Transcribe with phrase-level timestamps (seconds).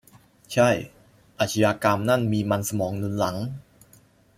[0.53, 0.69] ใช่
[1.39, 3.37] อาชญากรรมนั่นมีมันสมองหนุนหลัง